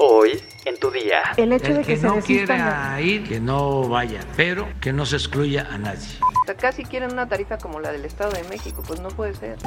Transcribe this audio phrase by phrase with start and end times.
[0.00, 1.22] Hoy en tu día.
[1.36, 5.04] El hecho de que, que se no quiera ir, que no vaya, pero que no
[5.04, 6.06] se excluya a nadie.
[6.20, 9.34] O sea, casi quieren una tarifa como la del Estado de México, pues no puede
[9.34, 9.58] ser.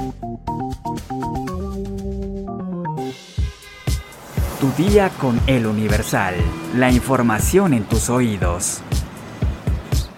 [4.62, 6.36] Tu día con El Universal.
[6.78, 8.82] La información en tus oídos.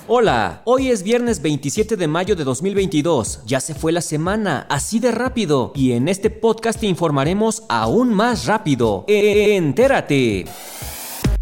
[0.05, 3.43] Hola, hoy es viernes 27 de mayo de 2022.
[3.45, 5.71] Ya se fue la semana, así de rápido.
[5.75, 9.05] Y en este podcast te informaremos aún más rápido.
[9.07, 10.45] Entérate.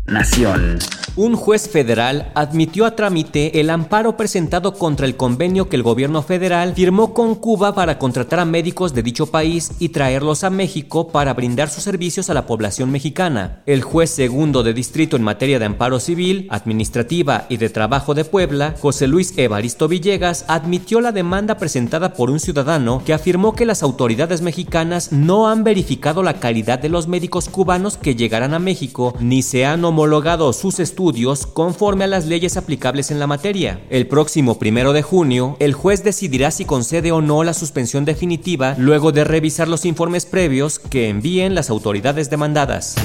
[0.06, 0.78] Nación.
[1.18, 6.22] Un juez federal admitió a trámite el amparo presentado contra el convenio que el gobierno
[6.22, 11.10] federal firmó con Cuba para contratar a médicos de dicho país y traerlos a México
[11.10, 13.62] para brindar sus servicios a la población mexicana.
[13.66, 18.24] El juez segundo de distrito en materia de amparo civil, administrativa y de trabajo de
[18.24, 23.66] Puebla, José Luis Evaristo Villegas, admitió la demanda presentada por un ciudadano que afirmó que
[23.66, 28.60] las autoridades mexicanas no han verificado la calidad de los médicos cubanos que llegarán a
[28.60, 31.01] México ni se han homologado sus estudios
[31.54, 33.82] conforme a las leyes aplicables en la materia.
[33.90, 38.76] El próximo primero de junio, el juez decidirá si concede o no la suspensión definitiva
[38.78, 42.96] luego de revisar los informes previos que envíen las autoridades demandadas.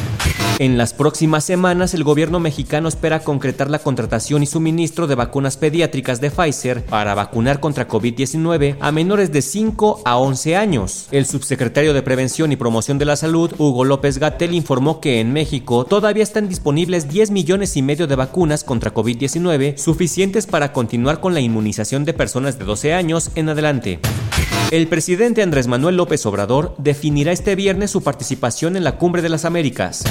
[0.59, 5.59] En las próximas semanas, el gobierno mexicano espera concretar la contratación y suministro de vacunas
[5.59, 11.09] pediátricas de Pfizer para vacunar contra COVID-19 a menores de 5 a 11 años.
[11.11, 15.31] El subsecretario de Prevención y Promoción de la Salud, Hugo López Gatel, informó que en
[15.35, 21.20] México todavía están disponibles 10 millones y medio de vacunas contra COVID-19 suficientes para continuar
[21.20, 24.01] con la inmunización de personas de 12 años en adelante.
[24.70, 29.29] El presidente Andrés Manuel López Obrador definirá este viernes su participación en la Cumbre de
[29.29, 30.03] las Américas.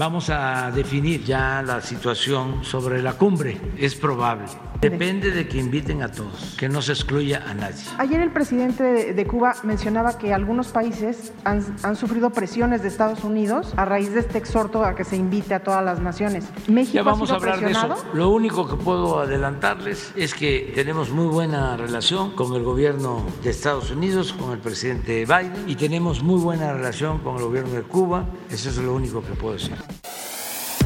[0.00, 3.60] Vamos a definir ya la situación sobre la cumbre.
[3.76, 4.46] Es probable.
[4.80, 7.84] Depende de que inviten a todos, que no se excluya a nadie.
[7.98, 13.22] Ayer el presidente de, Cuba mencionaba que algunos países han, han, sufrido presiones de Estados
[13.22, 16.46] Unidos a raíz de este exhorto a que se invite a todas las naciones.
[16.66, 17.94] ¿México ya vamos ha a hablar presionado?
[17.96, 18.10] de eso.
[18.14, 23.50] Lo único que puedo adelantarles es que tenemos muy buena relación con el gobierno de
[23.50, 27.82] Estados Unidos, con el presidente Biden, y tenemos muy buena relación con el gobierno de
[27.82, 28.24] Cuba.
[28.50, 29.89] Eso es lo único que puedo decir.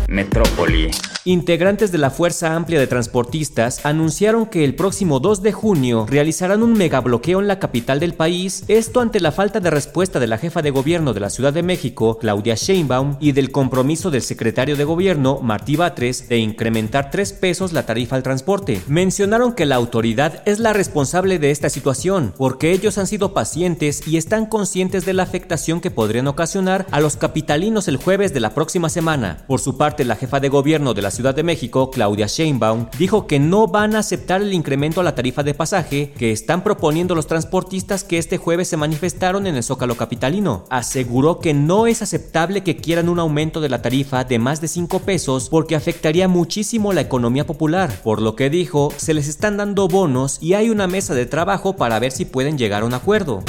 [0.09, 0.91] Metrópoli.
[1.27, 6.63] Integrantes de la Fuerza Amplia de Transportistas anunciaron que el próximo 2 de junio realizarán
[6.63, 10.37] un megabloqueo en la capital del país, esto ante la falta de respuesta de la
[10.37, 14.77] jefa de gobierno de la Ciudad de México, Claudia Sheinbaum, y del compromiso del secretario
[14.77, 18.83] de gobierno, Martí Batres, de incrementar 3 pesos la tarifa al transporte.
[18.87, 24.07] Mencionaron que la autoridad es la responsable de esta situación, porque ellos han sido pacientes
[24.07, 28.41] y están conscientes de la afectación que podrían ocasionar a los capitalinos el jueves de
[28.41, 29.45] la próxima semana.
[29.47, 33.29] Por su parte, la jefa de gobierno de la Ciudad de México, Claudia Sheinbaum, dijo
[33.29, 37.15] que no van a aceptar el incremento a la tarifa de pasaje que están proponiendo
[37.15, 40.65] los transportistas que este jueves se manifestaron en el Zócalo capitalino.
[40.71, 44.69] Aseguró que no es aceptable que quieran un aumento de la tarifa de más de
[44.69, 49.59] 5 pesos porque afectaría muchísimo la economía popular, por lo que dijo, se les están
[49.59, 52.95] dando bonos y hay una mesa de trabajo para ver si pueden llegar a un
[52.95, 53.45] acuerdo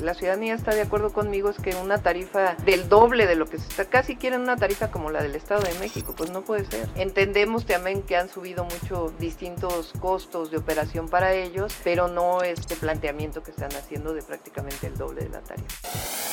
[0.00, 3.58] la ciudadanía está de acuerdo conmigo es que una tarifa del doble de lo que
[3.58, 6.64] se está, casi quieren una tarifa como la del Estado de México, pues no puede
[6.66, 6.88] ser.
[6.96, 12.76] Entendemos también que han subido mucho distintos costos de operación para ellos, pero no este
[12.76, 16.25] planteamiento que están haciendo de prácticamente el doble de la tarifa.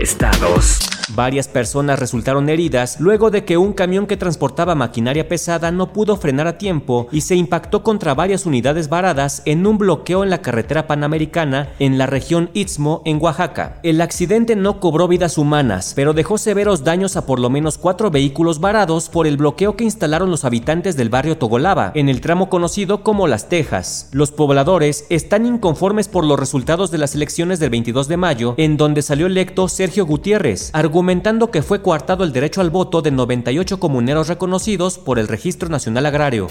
[0.00, 0.80] Estados.
[1.14, 6.16] Varias personas resultaron heridas luego de que un camión que transportaba maquinaria pesada no pudo
[6.16, 10.40] frenar a tiempo y se impactó contra varias unidades varadas en un bloqueo en la
[10.40, 13.80] carretera panamericana en la región Istmo, en Oaxaca.
[13.82, 18.10] El accidente no cobró vidas humanas, pero dejó severos daños a por lo menos cuatro
[18.10, 22.48] vehículos varados por el bloqueo que instalaron los habitantes del barrio Togolava, en el tramo
[22.48, 24.08] conocido como Las Tejas.
[24.12, 28.76] Los pobladores están inconformes por los resultados de las elecciones del 22 de mayo, en
[28.76, 33.80] donde salió electo Sergio Gutiérrez, argumentando que fue coartado el derecho al voto de 98
[33.80, 36.46] comuneros reconocidos por el Registro Nacional Agrario.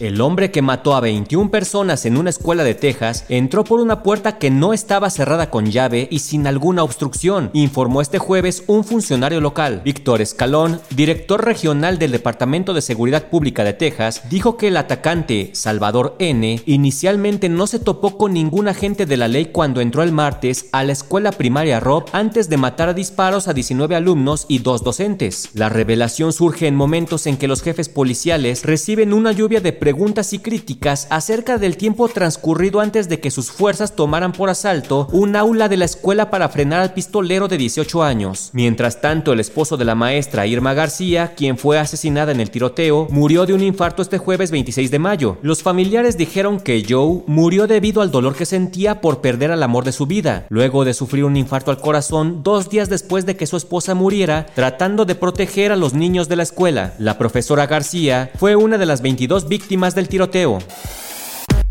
[0.00, 4.04] El hombre que mató a 21 personas en una escuela de Texas entró por una
[4.04, 8.84] puerta que no estaba cerrada con llave y sin alguna obstrucción, informó este jueves un
[8.84, 9.82] funcionario local.
[9.84, 15.50] Víctor Escalón, director regional del Departamento de Seguridad Pública de Texas, dijo que el atacante,
[15.54, 20.12] Salvador N., inicialmente no se topó con ningún agente de la ley cuando entró el
[20.12, 24.60] martes a la escuela primaria Rob antes de matar a disparos a 19 alumnos y
[24.60, 25.50] dos docentes.
[25.54, 30.34] La revelación surge en momentos en que los jefes policiales reciben una lluvia de preguntas
[30.34, 35.34] y críticas acerca del tiempo transcurrido antes de que sus fuerzas tomaran por asalto un
[35.34, 38.50] aula de la escuela para frenar al pistolero de 18 años.
[38.52, 43.06] Mientras tanto, el esposo de la maestra Irma García, quien fue asesinada en el tiroteo,
[43.08, 45.38] murió de un infarto este jueves 26 de mayo.
[45.40, 49.84] Los familiares dijeron que Joe murió debido al dolor que sentía por perder al amor
[49.84, 53.46] de su vida, luego de sufrir un infarto al corazón dos días después de que
[53.46, 56.92] su esposa muriera, tratando de proteger a los niños de la escuela.
[56.98, 60.58] La profesora García fue una de las 22 víctimas del tiroteo.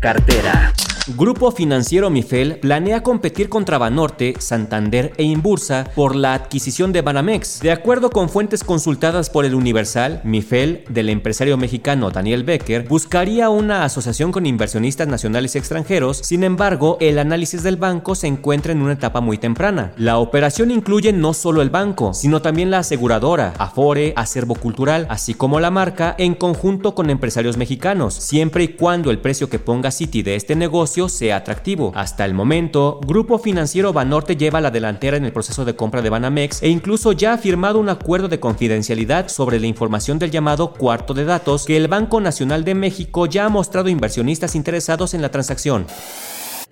[0.00, 0.72] Cartera.
[1.16, 7.60] Grupo Financiero Mifel planea competir contra Banorte, Santander e Imbursa por la adquisición de Banamex.
[7.60, 13.48] De acuerdo con fuentes consultadas por el Universal, Mifel, del empresario mexicano Daniel Becker, buscaría
[13.48, 16.18] una asociación con inversionistas nacionales y extranjeros.
[16.18, 19.92] Sin embargo, el análisis del banco se encuentra en una etapa muy temprana.
[19.96, 25.32] La operación incluye no solo el banco, sino también la aseguradora, Afore, Acervo Cultural, así
[25.32, 29.90] como la marca en conjunto con empresarios mexicanos, siempre y cuando el precio que ponga
[29.90, 31.92] Citi de este negocio sea atractivo.
[31.94, 36.10] Hasta el momento, Grupo Financiero Banorte lleva la delantera en el proceso de compra de
[36.10, 40.72] Banamex e incluso ya ha firmado un acuerdo de confidencialidad sobre la información del llamado
[40.72, 45.22] cuarto de datos que el Banco Nacional de México ya ha mostrado inversionistas interesados en
[45.22, 45.86] la transacción.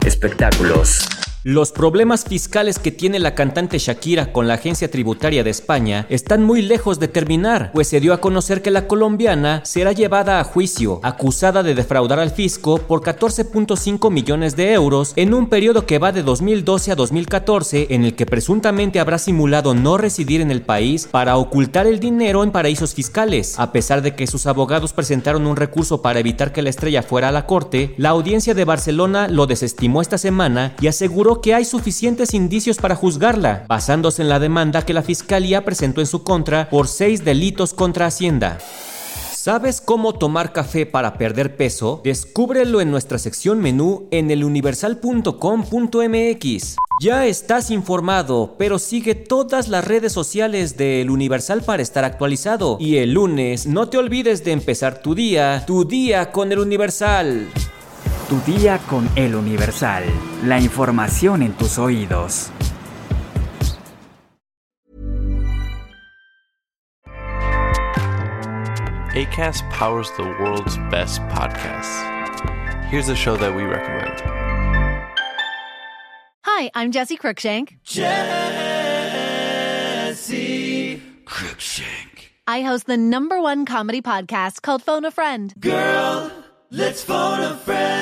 [0.05, 1.07] Espectáculos.
[1.49, 6.43] Los problemas fiscales que tiene la cantante Shakira con la agencia tributaria de España están
[6.43, 10.45] muy lejos de terminar, pues se dio a conocer que la colombiana será llevada a
[10.45, 16.01] juicio, acusada de defraudar al fisco por 14.5 millones de euros en un periodo que
[16.01, 20.63] va de 2012 a 2014 en el que presuntamente habrá simulado no residir en el
[20.63, 23.57] país para ocultar el dinero en paraísos fiscales.
[23.61, 27.29] A pesar de que sus abogados presentaron un recurso para evitar que la estrella fuera
[27.29, 31.65] a la corte, la audiencia de Barcelona lo desestimó esta semana y aseguró que hay
[31.65, 36.69] suficientes indicios para juzgarla, basándose en la demanda que la Fiscalía presentó en su contra
[36.69, 38.59] por seis delitos contra Hacienda.
[39.47, 42.01] ¿Sabes cómo tomar café para perder peso?
[42.03, 46.77] Descúbrelo en nuestra sección menú en eluniversal.com.mx.
[47.01, 52.77] Ya estás informado, pero sigue todas las redes sociales de El Universal para estar actualizado.
[52.81, 57.47] Y el lunes no te olvides de empezar tu día, tu día con El Universal.
[58.29, 60.03] Tu día con El Universal.
[60.43, 62.51] La información en tus oídos.
[69.15, 72.03] ACAST powers the world's best podcasts.
[72.91, 74.21] Here's a show that we recommend.
[76.43, 77.79] Hi, I'm Jesse Cruikshank.
[77.85, 78.11] Jesse
[81.25, 82.33] Cruikshank.
[82.49, 85.55] I host the number one comedy podcast called Phone a Friend.
[85.61, 86.33] Girl.
[86.73, 87.96] Let's phone a friend.